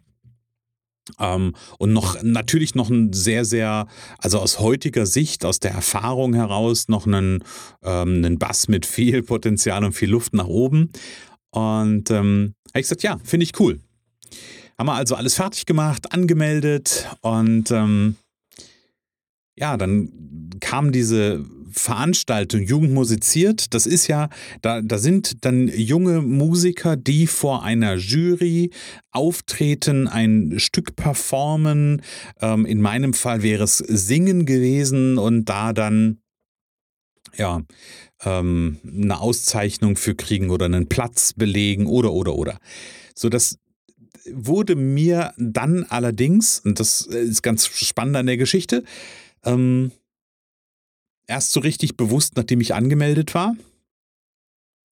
Ähm, 1.18 1.54
und 1.78 1.94
noch 1.94 2.22
natürlich 2.22 2.74
noch 2.74 2.90
ein 2.90 3.14
sehr, 3.14 3.46
sehr, 3.46 3.86
also 4.18 4.38
aus 4.38 4.58
heutiger 4.58 5.06
Sicht, 5.06 5.46
aus 5.46 5.60
der 5.60 5.70
Erfahrung 5.70 6.34
heraus, 6.34 6.88
noch 6.88 7.06
einen, 7.06 7.42
ähm, 7.82 8.16
einen 8.16 8.38
Bass 8.38 8.68
mit 8.68 8.84
viel 8.84 9.22
Potenzial 9.24 9.82
und 9.82 9.92
viel 9.92 10.10
Luft 10.10 10.34
nach 10.34 10.46
oben. 10.46 10.90
Und 11.50 12.10
ähm, 12.10 12.54
habe 12.68 12.80
ich 12.80 12.84
gesagt, 12.84 13.02
ja, 13.02 13.18
finde 13.24 13.44
ich 13.44 13.58
cool. 13.58 13.80
Haben 14.76 14.88
wir 14.88 14.94
also 14.94 15.14
alles 15.14 15.34
fertig 15.34 15.64
gemacht, 15.64 16.12
angemeldet 16.12 17.08
und 17.22 17.70
ähm, 17.70 18.16
ja, 19.56 19.76
dann 19.76 20.10
kam 20.60 20.92
diese 20.92 21.44
Veranstaltung 21.70 22.62
Jugend 22.62 22.92
musiziert. 22.92 23.74
Das 23.74 23.86
ist 23.86 24.06
ja, 24.06 24.28
da, 24.62 24.80
da 24.82 24.98
sind 24.98 25.44
dann 25.44 25.68
junge 25.68 26.22
Musiker, 26.22 26.96
die 26.96 27.26
vor 27.26 27.62
einer 27.62 27.96
Jury 27.96 28.70
auftreten, 29.10 30.08
ein 30.08 30.54
Stück 30.58 30.96
performen. 30.96 32.02
Ähm, 32.40 32.66
in 32.66 32.80
meinem 32.80 33.14
Fall 33.14 33.42
wäre 33.42 33.64
es 33.64 33.78
Singen 33.78 34.46
gewesen 34.46 35.18
und 35.18 35.46
da 35.46 35.72
dann 35.72 36.18
ja, 37.36 37.62
ähm, 38.24 38.78
eine 38.84 39.20
Auszeichnung 39.20 39.96
für 39.96 40.14
kriegen 40.14 40.50
oder 40.50 40.66
einen 40.66 40.88
Platz 40.88 41.32
belegen 41.32 41.86
oder 41.86 42.12
oder 42.12 42.34
oder. 42.34 42.58
So, 43.14 43.28
das 43.28 43.58
wurde 44.32 44.76
mir 44.76 45.32
dann 45.38 45.84
allerdings, 45.84 46.60
und 46.60 46.80
das 46.80 47.02
ist 47.02 47.42
ganz 47.42 47.66
spannend 47.66 48.16
an 48.16 48.26
der 48.26 48.36
Geschichte, 48.36 48.84
ähm, 49.44 49.92
erst 51.28 51.52
so 51.52 51.60
richtig 51.60 51.96
bewusst, 51.96 52.36
nachdem 52.36 52.60
ich 52.60 52.74
angemeldet 52.74 53.34
war, 53.34 53.54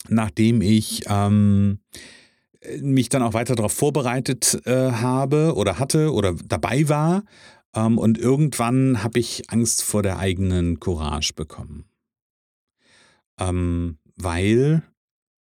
nachdem 0.09 0.61
ich 0.61 1.03
ähm, 1.07 1.79
mich 2.79 3.09
dann 3.09 3.21
auch 3.21 3.33
weiter 3.33 3.55
darauf 3.55 3.73
vorbereitet 3.73 4.61
äh, 4.65 4.91
habe 4.91 5.53
oder 5.55 5.77
hatte 5.77 6.11
oder 6.13 6.33
dabei 6.33 6.89
war. 6.89 7.23
Ähm, 7.75 7.97
und 7.97 8.17
irgendwann 8.17 9.03
habe 9.03 9.19
ich 9.19 9.49
Angst 9.51 9.83
vor 9.83 10.01
der 10.01 10.17
eigenen 10.17 10.79
Courage 10.79 11.33
bekommen. 11.33 11.85
Ähm, 13.39 13.97
weil 14.15 14.83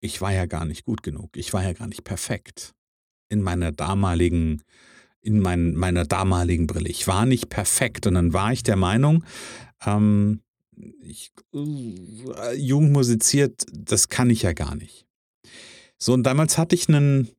ich 0.01 0.21
war 0.21 0.33
ja 0.33 0.45
gar 0.45 0.65
nicht 0.65 0.85
gut 0.85 1.03
genug. 1.03 1.35
Ich 1.35 1.53
war 1.53 1.63
ja 1.63 1.73
gar 1.73 1.87
nicht 1.87 2.03
perfekt 2.03 2.73
in 3.29 3.41
meiner 3.41 3.71
damaligen 3.71 4.63
in 5.21 5.41
mein, 5.41 5.73
meiner 5.75 6.05
damaligen 6.05 6.65
Brille. 6.65 6.87
Ich 6.87 7.05
war 7.05 7.25
nicht 7.25 7.49
perfekt 7.49 8.07
und 8.07 8.13
dann 8.13 8.31
war 8.31 8.53
ich 8.53 8.63
der 8.63 8.77
Meinung, 8.77 9.25
ähm, 9.85 10.41
ich, 11.01 11.31
äh, 11.53 12.55
jung 12.55 12.91
musiziert, 12.91 13.63
das 13.71 14.09
kann 14.09 14.29
ich 14.29 14.43
ja 14.43 14.53
gar 14.53 14.75
nicht. 14.75 15.05
So, 15.97 16.13
und 16.13 16.23
damals 16.23 16.57
hatte 16.57 16.75
ich 16.75 16.87
einen, 16.87 17.29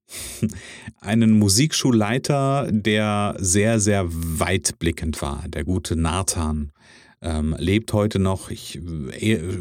einen 1.01 1.39
Musikschulleiter, 1.39 2.69
der 2.71 3.37
sehr, 3.39 3.81
sehr 3.81 4.05
weitblickend 4.09 5.23
war, 5.23 5.45
der 5.49 5.65
gute 5.65 5.97
Nathan. 5.97 6.73
Ähm, 7.23 7.55
lebt 7.59 7.93
heute 7.93 8.19
noch. 8.19 8.51
Ich, 8.51 8.81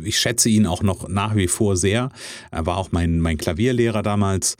ich 0.03 0.19
schätze 0.19 0.49
ihn 0.49 0.65
auch 0.65 0.81
noch 0.81 1.09
nach 1.09 1.35
wie 1.35 1.47
vor 1.47 1.75
sehr. 1.75 2.09
Er 2.51 2.65
war 2.65 2.77
auch 2.77 2.91
mein, 2.91 3.19
mein 3.19 3.37
Klavierlehrer 3.37 4.01
damals. 4.01 4.55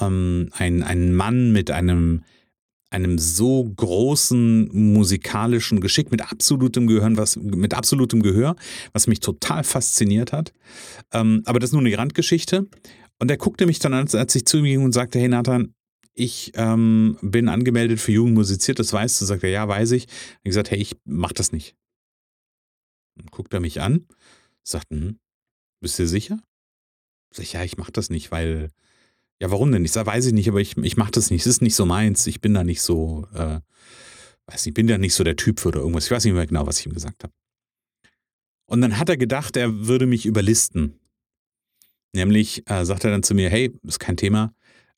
Ähm, 0.00 0.50
ein, 0.52 0.82
ein 0.82 1.14
Mann 1.14 1.52
mit 1.52 1.70
einem 1.70 2.24
einem 2.92 3.18
so 3.18 3.64
großen 3.64 4.68
musikalischen 4.72 5.80
Geschick, 5.80 6.10
mit 6.10 6.30
absolutem 6.30 6.86
Gehör, 6.86 7.16
was, 7.16 7.36
mit 7.36 7.74
absolutem 7.74 8.22
Gehör, 8.22 8.56
was 8.92 9.06
mich 9.06 9.20
total 9.20 9.64
fasziniert 9.64 10.32
hat. 10.32 10.52
Ähm, 11.12 11.42
aber 11.46 11.58
das 11.58 11.70
ist 11.70 11.72
nur 11.72 11.82
eine 11.82 11.96
Randgeschichte. 11.96 12.68
Und 13.18 13.30
er 13.30 13.36
guckte 13.36 13.66
mich 13.66 13.78
dann 13.78 13.94
an, 13.94 14.08
als 14.12 14.34
ich 14.34 14.46
zu 14.46 14.58
ihm 14.58 14.64
ging 14.64 14.84
und 14.84 14.92
sagte, 14.92 15.18
hey 15.18 15.28
Nathan, 15.28 15.74
ich 16.14 16.52
ähm, 16.56 17.16
bin 17.22 17.48
angemeldet 17.48 18.00
für 18.00 18.12
Jugend 18.12 18.34
musiziert, 18.34 18.78
das 18.78 18.92
weißt 18.92 19.20
du. 19.20 19.24
Sagt 19.24 19.44
er, 19.44 19.50
ja, 19.50 19.66
weiß 19.66 19.92
ich. 19.92 20.04
Und 20.04 20.38
ich 20.42 20.50
gesagt, 20.50 20.70
hey, 20.70 20.78
ich 20.78 20.96
mach 21.04 21.32
das 21.32 21.52
nicht. 21.52 21.74
Dann 23.16 23.26
guckt 23.30 23.54
er 23.54 23.60
mich 23.60 23.80
an, 23.80 24.06
sagt, 24.62 24.90
hm, 24.90 25.18
bist 25.80 25.98
du 25.98 26.06
sicher? 26.06 26.38
Sag 27.30 27.44
ich, 27.44 27.52
ja, 27.54 27.64
ich 27.64 27.78
mach 27.78 27.90
das 27.90 28.10
nicht, 28.10 28.30
weil 28.30 28.70
ja, 29.42 29.50
warum 29.50 29.72
denn 29.72 29.82
nicht? 29.82 29.96
Das 29.96 30.06
weiß 30.06 30.26
ich 30.26 30.32
nicht, 30.34 30.48
aber 30.48 30.60
ich, 30.60 30.76
ich 30.76 30.96
mache 30.96 31.10
das 31.10 31.32
nicht. 31.32 31.40
Es 31.40 31.48
ist 31.48 31.62
nicht 31.62 31.74
so 31.74 31.84
meins. 31.84 32.28
Ich 32.28 32.40
bin 32.40 32.54
da 32.54 32.62
nicht 32.62 32.80
so, 32.80 33.26
äh, 33.34 33.58
weiß 34.46 34.64
nicht, 34.64 34.66
ich 34.68 34.74
bin 34.74 34.86
da 34.86 34.98
nicht 34.98 35.14
so 35.14 35.24
der 35.24 35.34
Typ 35.34 35.58
für 35.58 35.68
oder 35.68 35.80
irgendwas. 35.80 36.04
Ich 36.04 36.12
weiß 36.12 36.24
nicht 36.24 36.34
mehr 36.34 36.46
genau, 36.46 36.64
was 36.64 36.78
ich 36.78 36.86
ihm 36.86 36.94
gesagt 36.94 37.24
habe. 37.24 37.34
Und 38.66 38.82
dann 38.82 39.00
hat 39.00 39.08
er 39.08 39.16
gedacht, 39.16 39.56
er 39.56 39.88
würde 39.88 40.06
mich 40.06 40.26
überlisten. 40.26 41.00
Nämlich 42.14 42.70
äh, 42.70 42.84
sagt 42.84 43.02
er 43.02 43.10
dann 43.10 43.24
zu 43.24 43.34
mir, 43.34 43.50
hey, 43.50 43.76
ist 43.82 43.98
kein 43.98 44.16
Thema. 44.16 44.54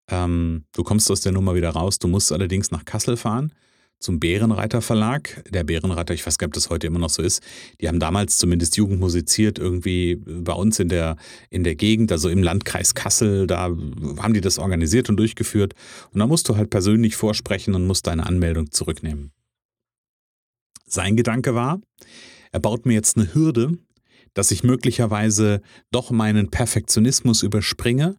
Ähm, 0.08 0.66
du 0.72 0.82
kommst 0.82 1.10
aus 1.10 1.22
der 1.22 1.32
Nummer 1.32 1.54
wieder 1.54 1.70
raus. 1.70 1.98
Du 1.98 2.06
musst 2.06 2.30
allerdings 2.30 2.70
nach 2.70 2.84
Kassel 2.84 3.16
fahren 3.16 3.50
zum 4.04 4.20
Bärenreiter 4.20 4.82
Verlag. 4.82 5.42
Der 5.50 5.64
Bärenreiter, 5.64 6.14
ich 6.14 6.24
weiß 6.24 6.38
gar 6.38 6.46
nicht, 6.46 6.50
ob 6.50 6.54
das 6.54 6.70
heute 6.70 6.86
immer 6.86 6.98
noch 6.98 7.10
so 7.10 7.22
ist, 7.22 7.42
die 7.80 7.88
haben 7.88 7.98
damals 7.98 8.36
zumindest 8.36 8.76
Jugend 8.76 9.00
musiziert, 9.00 9.58
irgendwie 9.58 10.16
bei 10.16 10.52
uns 10.52 10.78
in 10.78 10.90
der, 10.90 11.16
in 11.50 11.64
der 11.64 11.74
Gegend, 11.74 12.12
also 12.12 12.28
im 12.28 12.42
Landkreis 12.42 12.94
Kassel, 12.94 13.46
da 13.46 13.62
haben 13.62 14.34
die 14.34 14.42
das 14.42 14.58
organisiert 14.58 15.08
und 15.08 15.16
durchgeführt. 15.16 15.74
Und 16.12 16.20
da 16.20 16.26
musst 16.26 16.48
du 16.48 16.56
halt 16.56 16.70
persönlich 16.70 17.16
vorsprechen 17.16 17.74
und 17.74 17.86
musst 17.86 18.06
deine 18.06 18.26
Anmeldung 18.26 18.70
zurücknehmen. 18.70 19.32
Sein 20.86 21.16
Gedanke 21.16 21.54
war, 21.54 21.80
er 22.52 22.60
baut 22.60 22.84
mir 22.84 22.92
jetzt 22.92 23.16
eine 23.16 23.34
Hürde, 23.34 23.78
dass 24.34 24.50
ich 24.50 24.64
möglicherweise 24.64 25.62
doch 25.90 26.10
meinen 26.10 26.50
Perfektionismus 26.50 27.42
überspringe 27.42 28.18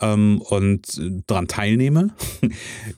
ähm, 0.00 0.40
und 0.40 1.00
daran 1.26 1.48
teilnehme. 1.48 2.14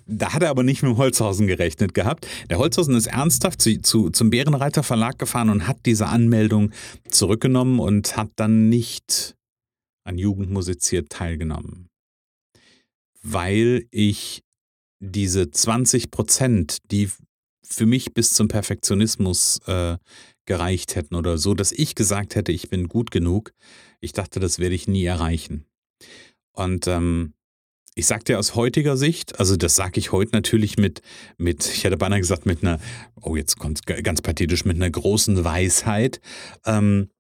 da 0.07 0.33
hat 0.33 0.43
er 0.43 0.51
aber 0.51 0.63
nicht 0.63 0.83
mit 0.83 0.93
dem 0.93 0.97
Holzhausen 0.97 1.47
gerechnet 1.47 1.95
gehabt. 1.95 2.27
Der 2.51 2.59
Holzhausen 2.59 2.95
ist 2.95 3.07
ernsthaft 3.07 3.63
zu, 3.63 3.81
zu, 3.81 4.11
zum 4.11 4.31
Bärenreiter 4.31 4.83
Verlag 4.83 5.19
gefahren 5.19 5.51
und 5.51 5.67
hat 5.67 5.79
diese 5.87 6.09
Anmeldung 6.09 6.73
zurückgenommen 7.11 7.79
und 7.81 8.17
hat 8.17 8.31
dann 8.37 8.69
nicht 8.69 9.37
an 10.05 10.19
Jugend 10.19 10.51
musiziert 10.51 11.11
teilgenommen. 11.11 11.89
Weil 13.23 13.87
ich 13.91 14.43
diese 15.01 15.51
20 15.51 16.11
Prozent, 16.11 16.79
die 16.91 17.11
für 17.63 17.87
mich 17.87 18.15
bis 18.15 18.33
zum 18.33 18.49
Perfektionismus 18.49 19.61
äh, 19.67 19.99
gereicht 20.47 20.97
hätten 20.97 21.15
oder 21.15 21.37
so, 21.37 21.55
dass 21.55 21.73
ich 21.73 21.95
gesagt 21.95 22.35
hätte, 22.35 22.53
ich 22.53 22.71
bin 22.71 22.89
gut 22.89 23.11
genug, 23.11 23.53
ich 24.01 24.13
dachte, 24.13 24.41
das 24.41 24.59
werde 24.59 24.75
ich 24.75 24.89
nie 24.89 25.05
erreichen. 25.05 25.67
Und 26.59 26.89
ähm, 26.89 27.35
ich 27.95 28.07
sag 28.07 28.25
dir 28.25 28.39
aus 28.39 28.57
heutiger 28.57 28.97
Sicht, 28.97 29.39
also 29.39 29.57
das 29.57 29.77
sage 29.77 30.01
ich 30.01 30.11
heute 30.11 30.33
natürlich 30.33 30.77
mit, 30.77 31.03
mit, 31.37 31.65
ich 31.67 31.85
hätte 31.85 31.97
beinahe 31.97 32.19
gesagt, 32.19 32.47
mit 32.47 32.63
einer, 32.63 32.81
oh, 33.21 33.37
jetzt 33.37 33.59
kommt 33.59 33.87
ganz 33.87 34.23
pathetisch, 34.23 34.65
mit 34.65 34.75
einer 34.75 34.91
großen 34.91 35.45
Weisheit. 35.45 36.21
Ähm, 36.67 37.11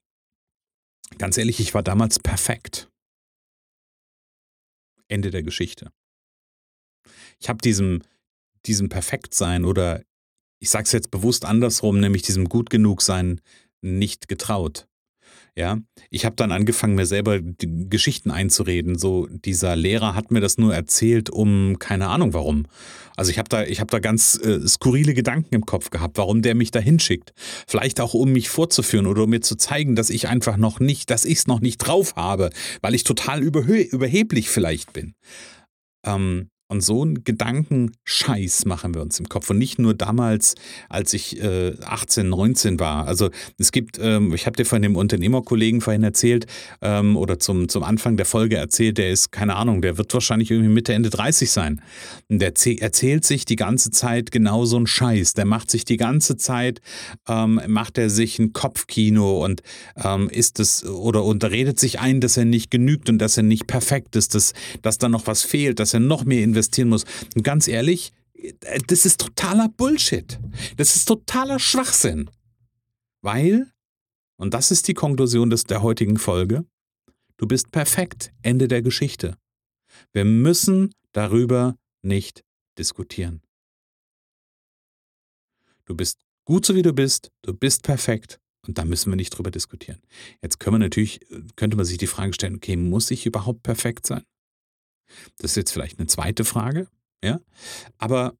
ganz 1.18 1.38
ehrlich, 1.38 1.61
ich 1.61 1.73
war 1.73 1.85
damals 1.85 2.18
perfekt. 2.18 2.90
Ende 5.07 5.30
der 5.30 5.45
Geschichte. 5.45 5.92
Ich 7.38 7.49
habe 7.49 7.59
diesem, 7.59 8.02
diesem 8.66 8.88
Perfektsein 8.88 9.64
oder 9.64 10.02
ich 10.59 10.71
sage 10.71 10.85
es 10.85 10.92
jetzt 10.92 11.12
bewusst 11.12 11.45
andersrum, 11.45 12.00
nämlich 12.00 12.23
diesem 12.23 12.49
Gut 12.49 12.71
genug 12.71 13.02
sein 13.02 13.40
nicht 13.83 14.26
getraut. 14.26 14.88
Ja, 15.59 15.79
ich 16.09 16.25
habe 16.25 16.37
dann 16.37 16.53
angefangen, 16.53 16.95
mir 16.95 17.05
selber 17.05 17.41
Geschichten 17.43 18.31
einzureden. 18.31 18.97
So, 18.97 19.27
dieser 19.27 19.75
Lehrer 19.75 20.15
hat 20.15 20.31
mir 20.31 20.41
das 20.41 20.57
nur 20.57 20.73
erzählt, 20.73 21.31
um 21.31 21.81
keine 21.81 22.07
Ahnung 22.07 22.33
warum. 22.33 22.67
Also 23.17 23.33
ich 23.33 23.41
habe 23.41 23.49
da, 23.49 23.65
habe 23.65 23.91
da 23.91 23.99
ganz 23.99 24.38
äh, 24.41 24.61
skurrile 24.69 25.15
Gedanken 25.15 25.53
im 25.57 25.67
Kopf 25.67 25.91
gehabt, 25.91 26.17
warum 26.17 26.43
der 26.43 26.55
mich 26.55 26.71
da 26.71 26.79
hinschickt. 26.79 27.33
Vielleicht 27.67 28.00
auch, 28.00 28.15
um 28.15 28.31
mich 28.31 28.50
vorzuführen 28.50 29.09
oder 29.09 29.25
um 29.25 29.31
mir 29.31 29.41
zu 29.41 29.57
zeigen, 29.57 29.97
dass 29.97 30.11
ich 30.11 30.29
einfach 30.29 30.59
noch 30.59 30.79
nicht, 30.79 31.11
dass 31.11 31.25
ich 31.25 31.38
es 31.38 31.47
noch 31.49 31.59
nicht 31.59 31.79
drauf 31.79 32.15
habe, 32.15 32.50
weil 32.81 32.95
ich 32.95 33.03
total 33.03 33.43
überheblich 33.43 34.50
vielleicht 34.50 34.93
bin. 34.93 35.15
Ähm, 36.07 36.50
Und 36.70 36.82
so 36.82 37.00
einen 37.00 37.25
Gedankenscheiß 37.25 38.66
machen 38.66 38.94
wir 38.94 39.00
uns 39.00 39.18
im 39.18 39.30
Kopf. 39.30 39.48
Und 39.48 39.56
nicht 39.56 39.78
nur 39.78 39.94
damals, 39.94 40.54
als 40.90 41.14
ich 41.14 41.42
äh, 41.42 41.72
18, 41.82 42.28
19 42.28 42.78
war. 42.78 43.06
Also 43.06 43.30
es 43.56 43.72
gibt, 43.72 43.98
ähm, 43.98 44.34
ich 44.34 44.44
habe 44.44 44.54
dir 44.54 44.66
von 44.66 44.82
dem 44.82 44.94
Unternehmerkollegen 44.94 45.80
vorhin 45.80 46.02
erzählt 46.02 46.44
ähm, 46.82 47.16
oder 47.16 47.38
zum, 47.38 47.70
zum 47.70 47.84
Anfang 47.84 48.18
der 48.18 48.26
Folge 48.26 48.56
erzählt, 48.56 48.98
der 48.98 49.08
ist, 49.08 49.32
keine 49.32 49.56
Ahnung, 49.56 49.80
der 49.80 49.96
wird 49.96 50.12
wahrscheinlich 50.12 50.50
irgendwie 50.50 50.68
Mitte, 50.68 50.92
Ende 50.92 51.08
30 51.08 51.50
sein. 51.50 51.80
Und 52.28 52.40
der 52.40 52.52
erzählt 52.82 53.25
sich 53.25 53.46
die 53.46 53.56
ganze 53.56 53.90
Zeit 53.90 54.30
genau 54.30 54.66
so 54.66 54.76
einen 54.76 54.87
Scheiß. 54.87 55.32
Der 55.32 55.46
macht 55.46 55.70
sich 55.70 55.87
die 55.87 55.96
ganze 55.96 56.37
Zeit, 56.37 56.82
ähm, 57.26 57.62
macht 57.66 57.96
er 57.96 58.10
sich 58.10 58.38
ein 58.38 58.52
Kopfkino 58.52 59.42
und 59.42 59.62
ähm, 59.96 60.28
ist 60.28 60.60
es 60.60 60.84
oder 60.84 61.25
unterredet 61.25 61.80
sich 61.80 61.98
ein, 61.98 62.20
dass 62.20 62.37
er 62.37 62.44
nicht 62.44 62.70
genügt 62.70 63.08
und 63.08 63.16
dass 63.20 63.38
er 63.38 63.42
nicht 63.42 63.66
perfekt 63.66 64.16
ist, 64.16 64.34
dass, 64.34 64.52
dass 64.82 64.98
da 64.98 65.08
noch 65.08 65.26
was 65.26 65.44
fehlt, 65.44 65.80
dass 65.80 65.94
er 65.94 66.00
noch 66.00 66.26
mehr 66.26 66.42
investiert 66.42 66.58
investieren 66.59 66.88
muss. 66.88 67.05
Und 67.35 67.43
ganz 67.43 67.69
ehrlich, 67.69 68.12
das 68.87 69.07
ist 69.07 69.21
totaler 69.21 69.69
Bullshit. 69.69 70.38
Das 70.77 70.97
ist 70.97 71.07
totaler 71.07 71.59
Schwachsinn. 71.59 72.31
Weil, 73.23 73.73
und 74.37 74.55
das 74.55 74.71
ist 74.71 74.88
die 74.88 74.95
Konklusion 74.95 75.50
des, 75.50 75.65
der 75.65 75.83
heutigen 75.83 76.19
Folge, 76.19 76.65
du 77.37 77.47
bist 77.47 77.71
perfekt. 77.73 78.33
Ende 78.43 78.69
der 78.69 78.83
Geschichte. 78.83 79.37
Wir 80.12 80.25
müssen 80.25 80.95
darüber 81.12 81.77
nicht 82.03 82.45
diskutieren. 82.79 83.43
Du 85.85 85.95
bist 85.95 86.21
gut 86.45 86.67
so 86.67 86.75
wie 86.75 86.83
du 86.83 86.93
bist, 86.93 87.33
du 87.43 87.55
bist 87.55 87.83
perfekt 87.83 88.38
und 88.67 88.79
da 88.79 88.85
müssen 88.85 89.11
wir 89.11 89.17
nicht 89.17 89.31
drüber 89.31 89.50
diskutieren. 89.50 90.00
Jetzt 90.43 90.61
können 90.61 90.75
wir 90.75 90.81
natürlich, 90.81 91.21
könnte 91.57 91.77
man 91.77 91.87
sich 91.87 91.99
die 91.99 92.07
Frage 92.07 92.35
stellen, 92.35 92.57
okay, 92.57 92.77
muss 92.77 93.11
ich 93.11 93.27
überhaupt 93.27 93.62
perfekt 93.62 94.07
sein? 94.07 94.23
Das 95.38 95.53
ist 95.53 95.57
jetzt 95.57 95.73
vielleicht 95.73 95.99
eine 95.99 96.07
zweite 96.07 96.45
Frage, 96.45 96.88
ja. 97.23 97.41
Aber 97.99 98.37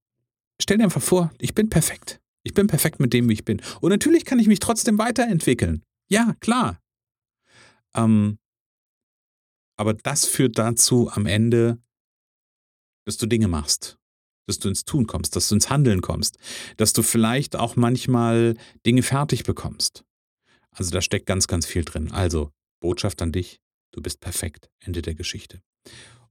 stell 0.61 0.79
dir 0.79 0.85
einfach 0.85 1.03
vor, 1.03 1.33
ich 1.39 1.55
bin 1.55 1.71
perfekt. 1.71 2.21
Ich 2.43 2.55
bin 2.55 2.67
perfekt 2.67 3.01
mit 3.01 3.13
dem, 3.13 3.29
wie 3.29 3.35
ich 3.35 3.45
bin. 3.45 3.61
Und 3.81 3.91
natürlich 3.91 4.25
kann 4.25 4.39
ich 4.39 4.47
mich 4.47 4.61
trotzdem 4.61 4.99
weiterentwickeln. 4.99 5.83
Ja, 6.09 6.35
klar. 6.41 6.81
Ähm, 7.95 8.39
aber 9.77 9.95
das 9.95 10.25
führt 10.25 10.59
dazu 10.59 11.11
am 11.11 11.27
Ende, 11.27 11.79
dass 13.05 13.17
du 13.17 13.27
Dinge 13.27 13.49
machst, 13.49 13.99
dass 14.47 14.59
du 14.59 14.69
ins 14.69 14.85
Tun 14.85 15.07
kommst, 15.07 15.37
dass 15.37 15.49
du 15.49 15.55
ins 15.55 15.71
Handeln 15.71 16.01
kommst, 16.01 16.39
dass 16.77 16.93
du 16.93 17.03
vielleicht 17.03 17.57
auch 17.57 17.77
manchmal 17.77 18.57
Dinge 18.85 19.03
fertig 19.03 19.45
bekommst. 19.45 20.05
Also 20.71 20.91
da 20.91 21.01
steckt 21.01 21.27
ganz, 21.27 21.47
ganz 21.47 21.67
viel 21.67 21.85
drin. 21.85 22.13
Also 22.13 22.51
Botschaft 22.81 23.23
an 23.23 23.33
dich, 23.33 23.61
du 23.93 24.03
bist 24.03 24.21
perfekt. 24.21 24.71
Ende 24.81 25.03
der 25.03 25.15
Geschichte. 25.15 25.63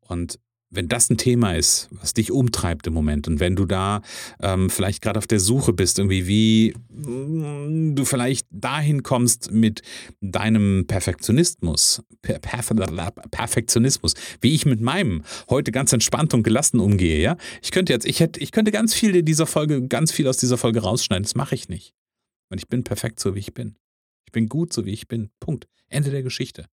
Und 0.08 0.40
wenn 0.70 0.90
das 0.90 1.10
ein 1.10 1.18
Thema 1.18 1.56
ist, 1.56 1.88
was 1.92 2.14
dich 2.14 2.32
umtreibt 2.32 2.88
im 2.88 2.94
Moment 2.94 3.28
und 3.28 3.40
wenn 3.40 3.56
du 3.56 3.66
da 3.66 4.02
ähm, 4.42 4.70
vielleicht 4.70 5.02
gerade 5.02 5.18
auf 5.18 5.28
der 5.28 5.40
Suche 5.40 5.72
bist, 5.72 5.98
irgendwie 5.98 6.28
wie 6.28 6.74
mm, 6.90 7.96
du 7.96 8.04
vielleicht 8.04 8.48
dahin 8.52 9.04
kommst 9.04 9.52
mit 9.52 9.82
deinem 10.20 10.86
Perfektionismus, 10.88 12.04
per 12.22 12.40
Perfektionismus, 12.40 14.14
wie 14.42 14.54
ich 14.54 14.66
mit 14.66 14.82
meinem 14.82 15.24
heute 15.50 15.72
ganz 15.72 15.94
entspannt 15.94 16.34
und 16.34 16.44
gelassen 16.44 16.80
umgehe, 16.80 17.22
ja? 17.22 17.38
Ich 17.62 17.72
könnte 17.72 17.94
jetzt, 17.94 18.06
ich 18.06 18.20
hätte, 18.20 18.40
ich 18.42 18.52
könnte 18.52 18.72
ganz 18.72 18.94
viel 18.94 19.16
in 19.16 19.26
dieser 19.26 19.46
Folge, 19.46 19.88
ganz 19.88 20.12
viel 20.12 20.28
aus 20.28 20.38
dieser 20.38 20.58
Folge 20.58 20.82
rausschneiden, 20.82 21.24
das 21.24 21.36
mache 21.36 21.56
ich 21.56 21.70
nicht. 21.70 21.94
Und 22.50 22.58
ich 22.58 22.68
bin 22.68 22.84
perfekt 22.84 23.20
so, 23.20 23.36
wie 23.36 23.40
ich 23.40 23.54
bin. 23.54 23.78
Ich 24.26 24.32
bin 24.34 24.50
gut 24.50 24.74
so, 24.74 24.86
wie 24.86 24.92
ich 24.92 25.08
bin. 25.08 25.30
Punkt. 25.40 25.68
Ende 25.88 26.12
der 26.12 26.24
Geschichte. 26.24 26.66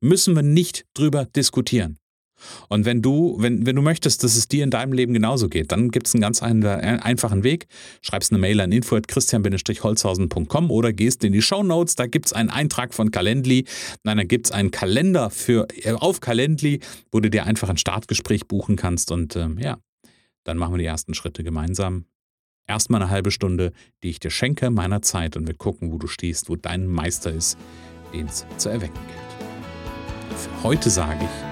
Müssen 0.00 0.34
wir 0.34 0.42
nicht 0.42 0.86
drüber 0.94 1.26
diskutieren. 1.26 1.98
Und 2.68 2.84
wenn 2.84 3.02
du, 3.02 3.36
wenn, 3.38 3.66
wenn 3.66 3.76
du 3.76 3.82
möchtest, 3.82 4.24
dass 4.24 4.36
es 4.36 4.48
dir 4.48 4.64
in 4.64 4.70
deinem 4.70 4.92
Leben 4.92 5.12
genauso 5.12 5.48
geht, 5.48 5.72
dann 5.72 5.90
gibt 5.90 6.06
es 6.06 6.14
einen 6.14 6.22
ganz 6.22 6.42
einfachen 6.42 7.44
Weg. 7.44 7.66
Schreibst 8.00 8.32
eine 8.32 8.38
Mail 8.38 8.60
an 8.60 8.72
info.christian-holzhausen.com 8.72 10.70
oder 10.70 10.92
gehst 10.92 11.24
in 11.24 11.32
die 11.32 11.42
Show 11.42 11.62
Notes, 11.62 11.96
da 11.96 12.06
gibt 12.06 12.26
es 12.26 12.32
einen 12.32 12.50
Eintrag 12.50 12.94
von 12.94 13.10
Calendly. 13.10 13.66
Nein, 14.04 14.16
da 14.16 14.24
gibt 14.24 14.46
es 14.46 14.52
einen 14.52 14.70
Kalender 14.70 15.30
für, 15.30 15.66
äh, 15.82 15.92
auf 15.92 16.20
Calendly, 16.20 16.80
wo 17.10 17.20
du 17.20 17.30
dir 17.30 17.46
einfach 17.46 17.68
ein 17.68 17.76
Startgespräch 17.76 18.46
buchen 18.46 18.76
kannst. 18.76 19.10
Und 19.10 19.36
ähm, 19.36 19.58
ja, 19.58 19.78
dann 20.44 20.58
machen 20.58 20.74
wir 20.74 20.78
die 20.78 20.84
ersten 20.84 21.14
Schritte 21.14 21.44
gemeinsam. 21.44 22.06
Erstmal 22.66 23.02
eine 23.02 23.10
halbe 23.10 23.30
Stunde, 23.30 23.72
die 24.02 24.10
ich 24.10 24.20
dir 24.20 24.30
schenke, 24.30 24.70
meiner 24.70 25.02
Zeit 25.02 25.36
und 25.36 25.46
wir 25.46 25.54
gucken, 25.54 25.92
wo 25.92 25.98
du 25.98 26.06
stehst, 26.06 26.48
wo 26.48 26.56
dein 26.56 26.86
Meister 26.86 27.32
ist, 27.32 27.58
den 28.12 28.26
es 28.26 28.46
zu 28.56 28.68
erwecken 28.68 29.00
gilt. 29.06 30.38
Für 30.38 30.62
heute 30.62 30.90
sage 30.90 31.24
ich, 31.24 31.51